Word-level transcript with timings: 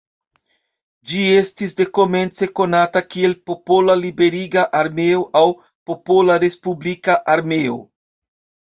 Ĝi 1.11 1.19
estis 1.41 1.75
dekomence 1.81 2.47
konata 2.61 3.05
kiel 3.13 3.37
"Popola 3.51 3.99
Liberiga 4.01 4.67
Armeo" 4.83 5.23
aŭ 5.45 5.47
"Popola 5.93 6.43
Respublika 6.49 7.23
Armeo". 7.39 7.83